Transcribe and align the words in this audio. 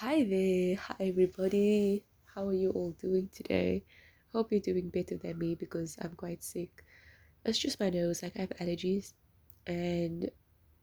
Hi 0.00 0.22
there, 0.22 0.76
hi 0.76 0.94
everybody. 1.10 2.04
How 2.32 2.46
are 2.46 2.52
you 2.52 2.70
all 2.70 2.92
doing 3.02 3.28
today? 3.34 3.82
Hope 4.32 4.52
you're 4.52 4.60
doing 4.60 4.90
better 4.90 5.16
than 5.16 5.36
me 5.40 5.56
because 5.56 5.96
I'm 6.00 6.14
quite 6.14 6.44
sick. 6.44 6.84
It's 7.44 7.58
just 7.58 7.80
my 7.80 7.90
nose, 7.90 8.22
like 8.22 8.36
I 8.36 8.42
have 8.42 8.52
allergies, 8.60 9.14
and 9.66 10.30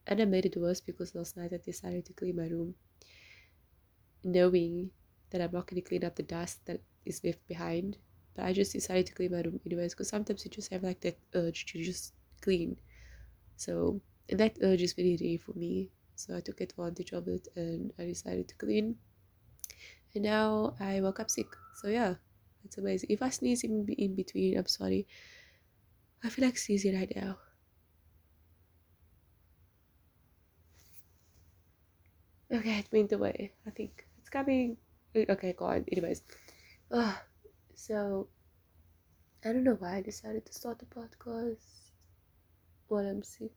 and 0.06 0.20
I 0.20 0.26
made 0.26 0.44
it 0.44 0.58
worse 0.58 0.82
because 0.82 1.14
last 1.14 1.38
night 1.38 1.54
I 1.54 1.56
decided 1.56 2.04
to 2.04 2.12
clean 2.12 2.36
my 2.36 2.48
room, 2.48 2.74
knowing 4.22 4.90
that 5.30 5.40
I'm 5.40 5.52
not 5.52 5.66
going 5.66 5.80
to 5.80 5.88
clean 5.88 6.04
up 6.04 6.16
the 6.16 6.22
dust 6.22 6.66
that 6.66 6.82
is 7.06 7.24
left 7.24 7.40
behind. 7.48 7.96
But 8.34 8.44
I 8.44 8.52
just 8.52 8.74
decided 8.74 9.06
to 9.06 9.14
clean 9.14 9.32
my 9.32 9.40
room 9.40 9.60
anyways 9.64 9.94
because 9.94 10.10
sometimes 10.10 10.44
you 10.44 10.50
just 10.50 10.70
have 10.72 10.82
like 10.82 11.00
that 11.00 11.16
urge 11.32 11.64
to 11.72 11.82
just 11.82 12.12
clean. 12.42 12.76
So 13.56 14.02
and 14.28 14.38
that 14.40 14.58
urge 14.60 14.82
is 14.82 14.92
very 14.92 15.16
rare 15.18 15.38
for 15.38 15.58
me. 15.58 15.88
So 16.16 16.36
I 16.36 16.40
took 16.40 16.60
advantage 16.60 17.12
of 17.12 17.28
it 17.28 17.48
and 17.54 17.92
I 17.98 18.04
decided 18.04 18.48
to 18.48 18.54
clean. 18.56 18.96
And 20.14 20.24
now 20.24 20.74
I 20.80 21.00
woke 21.00 21.20
up 21.20 21.30
sick. 21.30 21.46
So 21.74 21.88
yeah, 21.88 22.14
it's 22.64 22.78
amazing. 22.78 23.10
If 23.10 23.22
I 23.22 23.30
sneeze 23.30 23.64
in, 23.64 23.86
in 23.98 24.14
between, 24.14 24.56
I'm 24.58 24.66
sorry. 24.66 25.06
I 26.24 26.30
feel 26.30 26.46
like 26.46 26.58
sneezing 26.58 26.96
right 26.96 27.12
now. 27.14 27.36
Okay, 32.50 32.78
it 32.78 32.88
went 32.92 33.12
away. 33.12 33.52
I 33.66 33.70
think 33.70 34.06
it's 34.18 34.30
coming. 34.30 34.76
Okay, 35.14 35.52
gone. 35.52 35.84
Anyways, 35.92 36.22
uh, 36.90 37.14
so 37.74 38.28
I 39.44 39.52
don't 39.52 39.64
know 39.64 39.76
why 39.78 39.96
I 39.96 40.00
decided 40.02 40.46
to 40.46 40.52
start 40.52 40.78
the 40.78 40.86
podcast 40.86 41.92
while 42.88 43.06
I'm 43.06 43.22
sick. 43.22 43.52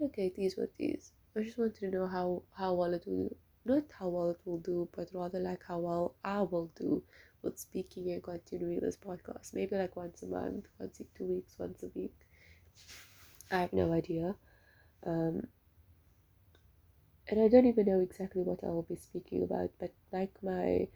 Okay, 0.00 0.26
it 0.26 0.40
is 0.40 0.56
what 0.56 0.70
it 0.78 0.84
is. 0.84 1.12
I 1.36 1.42
just 1.42 1.56
wanted 1.56 1.76
to 1.76 1.90
know 1.90 2.06
how 2.06 2.42
how 2.52 2.74
well 2.74 2.92
it 2.94 3.06
will 3.06 3.28
do. 3.28 3.36
not 3.64 3.84
how 3.92 4.08
well 4.08 4.30
it 4.30 4.40
will 4.44 4.58
do, 4.58 4.88
but 4.94 5.08
rather 5.12 5.38
like 5.38 5.62
how 5.68 5.78
well 5.78 6.14
I 6.24 6.40
will 6.42 6.66
do 6.74 7.02
with 7.42 7.58
speaking 7.58 8.10
and 8.10 8.22
continuing 8.22 8.80
this 8.80 8.96
podcast. 8.96 9.54
Maybe 9.54 9.76
like 9.76 9.94
once 9.94 10.22
a 10.22 10.26
month, 10.26 10.66
once 10.80 10.98
in 11.00 11.06
two 11.16 11.26
weeks, 11.26 11.58
once 11.58 11.82
a 11.84 11.88
week. 11.94 12.14
I 13.52 13.60
have 13.60 13.72
no 13.72 13.92
idea. 13.92 14.34
Um, 15.06 15.46
and 17.28 17.40
I 17.40 17.48
don't 17.48 17.66
even 17.66 17.86
know 17.86 18.00
exactly 18.00 18.42
what 18.42 18.62
I 18.62 18.68
will 18.68 18.82
be 18.82 18.96
speaking 18.96 19.42
about, 19.42 19.70
but 19.80 19.92
like 20.12 20.32
my 20.42 20.86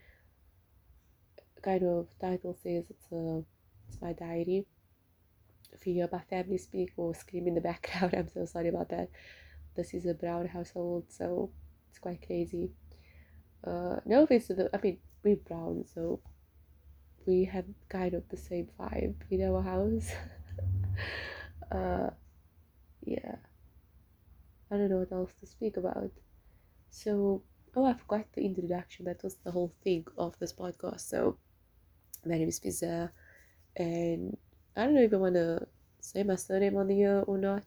kind 1.63 1.83
of 1.83 2.07
title 2.21 2.55
says, 2.63 2.85
it's 2.91 3.11
a 3.13 3.45
it's 3.89 4.01
my 4.01 4.13
diary. 4.13 4.67
If 5.77 5.87
you 5.87 5.95
hear 5.95 6.09
my 6.11 6.21
family 6.21 6.59
speak 6.59 6.93
or 6.97 7.15
scream 7.15 7.47
in 7.47 7.55
the 7.55 7.61
background, 7.61 8.15
I'm 8.17 8.29
so 8.29 8.47
sorry 8.47 8.69
about 8.69 8.89
that. 8.91 9.11
This 9.75 9.93
is 9.93 10.07
a 10.07 10.15
brown 10.15 10.47
household, 10.47 11.05
so 11.09 11.51
it's 11.91 11.99
quite 11.99 12.25
crazy. 12.27 12.71
Uh, 13.63 13.97
no 14.07 14.23
offense 14.23 14.47
to 14.47 14.55
the, 14.55 14.71
I 14.75 14.81
mean, 14.81 14.99
we're 15.23 15.37
brown, 15.37 15.85
so 15.93 16.21
we 17.27 17.45
have 17.45 17.67
kind 17.89 18.15
of 18.15 18.27
the 18.29 18.37
same 18.37 18.69
vibe 18.79 19.17
in 19.31 19.43
our 19.43 19.63
house. 19.63 20.11
uh, 21.73 22.11
yeah. 23.03 23.37
I 24.71 24.77
don't 24.77 24.91
know 24.91 24.99
what 24.99 25.13
else 25.13 25.33
to 25.41 25.47
speak 25.47 25.77
about. 25.77 26.11
So, 26.89 27.43
oh, 27.75 27.85
I 27.85 27.95
forgot 27.95 28.27
the 28.33 28.47
introduction. 28.47 29.05
That 29.05 29.23
was 29.23 29.37
the 29.45 29.51
whole 29.51 29.75
thing 29.85 30.07
of 30.17 30.39
this 30.39 30.55
podcast. 30.55 31.01
So, 31.01 31.37
my 32.25 32.39
name 32.39 32.49
is 32.49 32.61
Fizza, 32.61 33.11
and 33.77 34.37
I 34.77 34.85
don't 34.85 34.95
know 34.95 35.03
if 35.03 35.13
I 35.13 35.17
want 35.17 35.35
to 35.35 35.67
say 36.01 36.23
my 36.23 36.37
surname 36.37 36.77
on 36.77 36.89
the 36.89 37.03
air 37.03 37.23
or 37.23 37.39
not, 37.39 37.65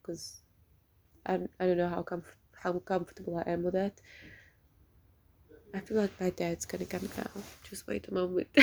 because 0.00 0.42
I, 1.26 1.40
I 1.58 1.66
don't 1.66 1.78
know 1.78 1.88
how 1.88 2.02
comf- 2.02 2.36
how 2.54 2.78
comfortable 2.80 3.42
I 3.44 3.50
am 3.50 3.62
with 3.62 3.74
that. 3.74 4.00
I 5.74 5.80
feel 5.80 5.96
like 5.96 6.20
my 6.20 6.30
dad's 6.30 6.66
gonna 6.66 6.84
come 6.84 7.08
now. 7.16 7.30
Just 7.68 7.86
wait 7.86 8.06
a 8.08 8.14
moment. 8.14 8.48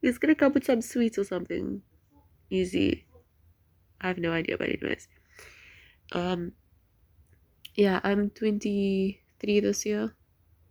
He's 0.00 0.16
gonna 0.18 0.34
come 0.34 0.54
with 0.54 0.64
some 0.64 0.80
sweets 0.80 1.18
or 1.18 1.24
something. 1.24 1.82
Easy. 2.48 3.04
I 4.00 4.08
have 4.08 4.18
no 4.18 4.32
idea, 4.32 4.56
but 4.56 4.68
anyways. 4.70 5.08
Um 6.12 6.52
yeah, 7.74 8.00
I'm 8.02 8.30
23 8.30 9.60
this 9.60 9.84
year. 9.84 10.14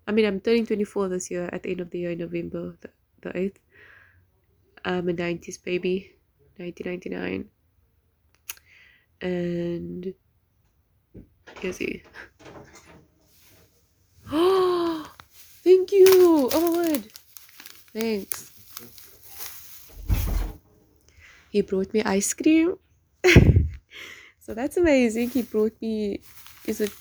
I 0.07 0.11
mean, 0.11 0.25
I'm 0.25 0.39
turning 0.41 0.65
24 0.65 1.09
this 1.09 1.29
year 1.29 1.49
at 1.53 1.63
the 1.63 1.71
end 1.71 1.81
of 1.81 1.91
the 1.91 1.99
year 1.99 2.11
in 2.11 2.17
November, 2.19 2.75
the, 2.81 2.89
the 3.21 3.29
8th. 3.37 3.57
I'm 4.87 5.09
a 5.09 5.13
90s 5.13 5.61
baby, 5.61 6.15
1999. 6.55 7.49
And, 9.19 10.13
you 11.61 11.73
see. 11.73 12.03
Oh, 14.31 15.11
thank 15.61 15.91
you. 15.91 16.49
Oh 16.53 16.71
my 16.71 16.77
word. 16.77 17.03
Thanks. 17.91 18.49
He 21.49 21.61
brought 21.63 21.93
me 21.93 22.01
ice 22.03 22.33
cream. 22.33 22.77
so 24.39 24.53
that's 24.53 24.77
amazing. 24.77 25.31
He 25.31 25.41
brought 25.41 25.75
me, 25.81 26.21
is 26.65 26.79
it 26.79 26.93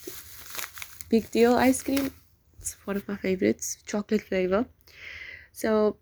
Big 1.09 1.31
Deal 1.31 1.55
ice 1.55 1.85
cream? 1.85 2.11
It's 2.59 2.75
one 2.85 2.97
of 2.97 3.07
my 3.07 3.15
favorites, 3.15 3.79
chocolate 3.87 4.23
flavor. 4.23 4.67
So, 5.53 5.99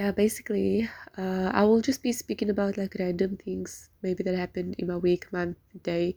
yeah, 0.00 0.12
basically, 0.12 0.88
uh, 1.18 1.50
I 1.52 1.64
will 1.64 1.82
just 1.82 2.02
be 2.02 2.10
speaking 2.12 2.48
about 2.48 2.78
like 2.78 2.96
random 2.98 3.36
things 3.36 3.90
maybe 4.00 4.22
that 4.22 4.34
happened 4.34 4.76
in 4.78 4.86
my 4.86 4.96
week, 4.96 5.30
month, 5.30 5.58
day. 5.82 6.16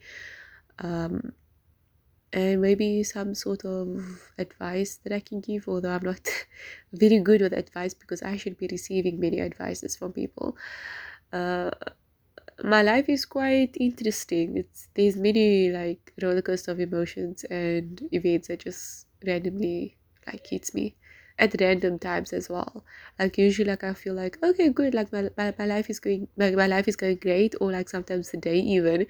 Um, 0.80 1.34
and 2.32 2.62
maybe 2.62 3.04
some 3.04 3.36
sort 3.36 3.66
of 3.66 4.24
advice 4.38 4.96
that 5.04 5.12
I 5.12 5.20
can 5.20 5.42
give, 5.42 5.68
although 5.68 5.92
I'm 5.92 6.06
not 6.06 6.26
very 6.94 7.20
good 7.20 7.42
with 7.42 7.52
advice 7.52 7.94
because 7.94 8.22
I 8.24 8.38
should 8.38 8.58
be 8.58 8.70
receiving 8.72 9.20
many 9.20 9.42
advices 9.42 9.98
from 9.98 10.14
people. 10.14 10.56
Uh, 11.34 11.72
my 12.64 12.84
life 12.84 13.10
is 13.10 13.26
quite 13.26 13.76
interesting. 13.78 14.56
It's 14.56 14.88
there's 14.94 15.18
many 15.18 15.72
like 15.72 16.14
rollercoaster 16.22 16.70
of 16.70 16.80
emotions 16.80 17.44
and 17.46 18.02
events 18.14 18.48
that 18.48 18.62
just 18.62 19.08
randomly 19.28 19.98
like 20.26 20.48
hits 20.48 20.74
me 20.74 20.96
at 21.40 21.56
random 21.60 22.00
times 22.00 22.34
as 22.34 22.50
well. 22.50 22.84
Like 23.20 23.38
usually 23.38 23.70
like 23.70 23.84
I 23.84 23.94
feel 23.94 24.14
like 24.14 24.38
okay 24.44 24.70
good 24.70 24.94
like 24.94 25.12
my, 25.12 25.30
my, 25.38 25.54
my 25.58 25.66
life 25.66 25.90
is 25.90 26.00
going 26.00 26.28
like 26.38 26.56
my 26.56 26.68
life 26.68 26.88
is 26.88 26.96
going 26.96 27.18
great 27.18 27.56
or 27.62 27.72
like 27.72 27.90
sometimes 27.90 28.32
the 28.32 28.38
day 28.38 28.58
even 28.60 29.08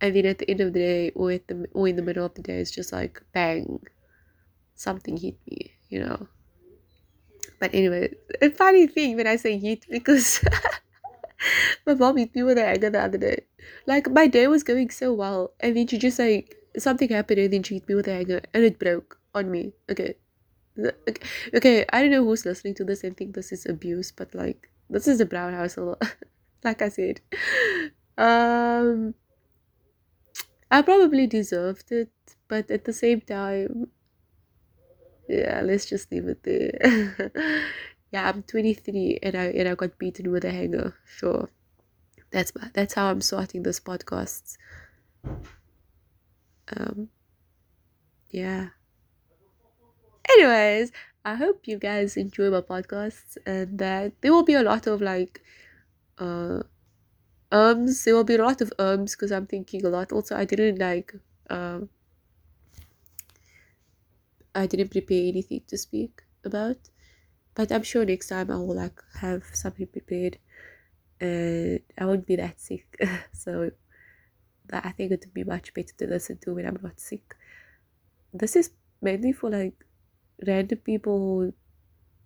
and 0.00 0.14
then 0.16 0.26
at 0.26 0.38
the 0.38 0.50
end 0.50 0.60
of 0.60 0.72
the 0.72 0.80
day 0.80 1.10
or 1.10 1.32
at 1.32 1.48
the 1.48 1.66
or 1.72 1.88
in 1.88 1.96
the 1.96 2.02
middle 2.02 2.24
of 2.26 2.34
the 2.34 2.42
day 2.42 2.58
it's 2.58 2.70
just 2.70 2.92
like 2.92 3.22
bang 3.32 3.80
something 4.74 5.16
hit 5.16 5.36
me, 5.50 5.72
you 5.88 6.00
know. 6.00 6.28
But 7.58 7.74
anyway, 7.74 8.14
a 8.40 8.50
funny 8.50 8.86
thing 8.86 9.16
when 9.16 9.26
I 9.26 9.36
say 9.36 9.58
hit 9.58 9.86
because 9.90 10.44
my 11.86 11.94
mom 11.94 12.16
hit 12.16 12.34
me 12.34 12.42
with 12.42 12.58
an 12.58 12.64
anger 12.64 12.90
the 12.90 13.00
other 13.00 13.18
day. 13.18 13.46
Like 13.86 14.10
my 14.10 14.26
day 14.26 14.46
was 14.46 14.62
going 14.62 14.90
so 14.90 15.12
well 15.12 15.52
and 15.60 15.76
then 15.76 15.86
she 15.86 15.98
just 15.98 16.18
like 16.18 16.56
something 16.78 17.08
happened 17.08 17.38
and 17.40 17.52
then 17.52 17.62
she 17.62 17.74
hit 17.74 17.88
me 17.88 17.94
with 17.94 18.08
anger 18.08 18.40
and 18.52 18.64
it 18.64 18.78
broke 18.78 19.18
on 19.34 19.50
me. 19.50 19.72
Okay. 19.90 20.16
Okay, 21.54 21.84
I 21.92 22.02
don't 22.02 22.10
know 22.10 22.24
who's 22.24 22.44
listening 22.44 22.74
to 22.74 22.84
this 22.84 23.04
and 23.04 23.16
think 23.16 23.34
this 23.34 23.52
is 23.52 23.66
abuse, 23.66 24.10
but 24.10 24.34
like 24.34 24.70
this 24.90 25.06
is 25.06 25.20
a 25.20 25.26
brown 25.26 25.52
household. 25.52 26.02
like 26.64 26.82
I 26.82 26.88
said. 26.88 27.20
Um 28.18 29.14
I 30.70 30.82
probably 30.82 31.26
deserved 31.26 31.92
it, 31.92 32.10
but 32.48 32.70
at 32.70 32.84
the 32.84 32.92
same 32.92 33.20
time 33.20 33.88
yeah, 35.28 35.62
let's 35.62 35.86
just 35.86 36.10
leave 36.12 36.28
it 36.28 36.42
there. 36.42 37.30
yeah, 38.12 38.28
I'm 38.28 38.42
23 38.42 39.18
and 39.22 39.36
I 39.36 39.44
and 39.44 39.68
I 39.68 39.74
got 39.74 39.98
beaten 39.98 40.30
with 40.30 40.44
a 40.44 40.50
hanger. 40.50 40.94
Sure. 41.06 41.48
That's 42.30 42.52
that's 42.72 42.94
how 42.94 43.10
I'm 43.10 43.20
sorting 43.20 43.62
this 43.62 43.80
podcast. 43.80 44.56
Um 46.76 47.08
yeah. 48.30 48.70
Anyways, 50.34 50.90
I 51.24 51.36
hope 51.36 51.66
you 51.66 51.78
guys 51.78 52.16
enjoy 52.16 52.50
my 52.50 52.60
podcasts 52.60 53.36
and 53.46 53.78
that 53.78 54.20
there 54.20 54.32
will 54.32 54.42
be 54.42 54.54
a 54.54 54.62
lot 54.62 54.86
of 54.86 55.00
like 55.00 55.42
uh 56.18 56.62
ums 57.50 58.04
there 58.04 58.14
will 58.14 58.24
be 58.24 58.34
a 58.34 58.42
lot 58.42 58.60
of 58.60 58.72
ums 58.78 59.14
because 59.14 59.30
I'm 59.30 59.46
thinking 59.46 59.84
a 59.86 59.88
lot. 59.88 60.12
Also 60.12 60.36
I 60.36 60.44
didn't 60.44 60.78
like 60.78 61.14
um 61.50 61.88
I 64.54 64.66
didn't 64.66 64.90
prepare 64.90 65.28
anything 65.28 65.62
to 65.68 65.78
speak 65.78 66.22
about. 66.44 66.78
But 67.54 67.70
I'm 67.70 67.84
sure 67.84 68.04
next 68.04 68.28
time 68.28 68.50
I 68.50 68.56
will 68.56 68.74
like 68.74 69.00
have 69.20 69.44
something 69.52 69.86
prepared 69.86 70.38
and 71.20 71.80
I 71.96 72.06
won't 72.06 72.26
be 72.26 72.36
that 72.36 72.60
sick. 72.60 72.86
so 73.32 73.70
I 74.72 74.90
think 74.90 75.12
it 75.12 75.24
would 75.24 75.34
be 75.34 75.44
much 75.44 75.72
better 75.74 75.94
to 75.98 76.06
listen 76.08 76.38
to 76.38 76.54
when 76.54 76.66
I'm 76.66 76.78
not 76.82 76.98
sick. 76.98 77.36
This 78.32 78.56
is 78.56 78.70
mainly 79.00 79.32
for 79.32 79.50
like 79.50 79.84
random 80.46 80.78
people 80.78 81.18
who 81.18 81.54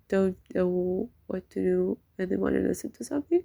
don't 0.08 0.38
know 0.54 1.10
what 1.26 1.48
to 1.50 1.60
do 1.62 1.98
and 2.18 2.30
they 2.30 2.36
want 2.36 2.54
to 2.54 2.60
listen 2.60 2.90
to 2.92 3.04
something. 3.04 3.42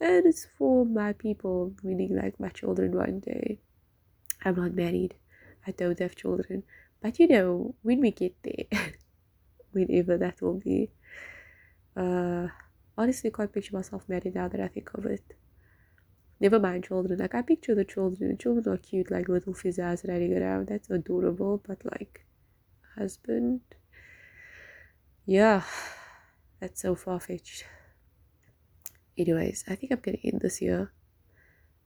And 0.00 0.26
it's 0.26 0.46
for 0.56 0.86
my 0.86 1.12
people, 1.12 1.74
meaning 1.82 2.16
like 2.16 2.40
my 2.40 2.48
children 2.48 2.96
one 2.96 3.20
day. 3.20 3.60
I'm 4.44 4.56
not 4.56 4.74
married. 4.74 5.14
I 5.66 5.72
don't 5.72 5.98
have 5.98 6.16
children. 6.16 6.62
But 7.02 7.18
you 7.18 7.28
know, 7.28 7.74
when 7.82 8.00
we 8.00 8.10
get 8.10 8.34
there, 8.42 8.94
whenever 9.72 10.16
that 10.16 10.40
will 10.40 10.54
be, 10.58 10.90
uh, 11.96 12.48
honestly, 12.96 13.30
can't 13.30 13.52
picture 13.52 13.76
myself 13.76 14.08
married 14.08 14.34
now 14.34 14.48
that 14.48 14.60
I 14.60 14.68
think 14.68 14.90
of 14.94 15.04
it. 15.04 15.34
Never 16.40 16.58
mind 16.58 16.84
children. 16.84 17.18
Like 17.18 17.34
I 17.34 17.42
picture 17.42 17.74
the 17.74 17.84
children. 17.84 18.30
The 18.30 18.36
children 18.36 18.74
are 18.74 18.78
cute, 18.78 19.10
like 19.10 19.28
little 19.28 19.52
fizzas 19.52 20.08
running 20.08 20.34
around. 20.36 20.68
That's 20.68 20.88
adorable. 20.88 21.62
But 21.66 21.84
like, 21.84 22.24
husband, 22.96 23.60
yeah, 25.30 25.62
that's 26.58 26.82
so 26.82 26.96
far 26.96 27.20
fetched. 27.20 27.64
Anyways, 29.16 29.62
I 29.68 29.76
think 29.76 29.92
I'm 29.92 30.00
gonna 30.00 30.18
end 30.24 30.40
this 30.40 30.56
here 30.56 30.90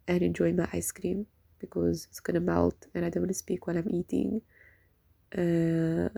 and 0.09 0.23
enjoy 0.23 0.55
my 0.55 0.67
ice 0.73 0.91
cream 0.93 1.27
because 1.59 2.07
it's 2.09 2.21
gonna 2.21 2.41
melt 2.41 2.87
and 2.95 3.05
I 3.05 3.11
don't 3.11 3.25
want 3.25 3.29
to 3.29 3.35
speak 3.35 3.67
while 3.67 3.77
I'm 3.77 3.91
eating. 3.91 4.41
Uh, 5.37 6.09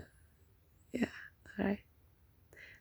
yeah, 0.93 1.11
alright. 1.59 1.79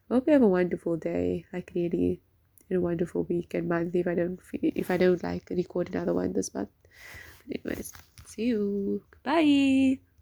Hope 0.08 0.28
you 0.28 0.34
have 0.34 0.43
a 0.43 0.46
wonderful 0.46 0.96
day, 0.96 1.44
like 1.52 1.72
really, 1.75 2.22
in 2.70 2.76
a 2.76 2.81
wonderful 2.81 3.25
week 3.25 3.52
and 3.54 3.69
month. 3.69 3.96
If 3.96 4.06
I 4.06 4.14
don't, 4.14 4.38
if 4.52 4.92
I 4.92 4.96
don't 4.96 5.25
like 5.25 5.50
record 5.50 5.92
another 5.92 6.14
one 6.14 6.32
this 6.32 6.54
month. 6.54 6.70
But 7.49 7.58
anyways, 7.66 7.92
see 8.26 8.44
you. 8.44 9.02
Bye. 9.25 9.99